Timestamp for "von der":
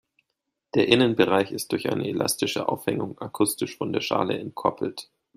3.77-4.01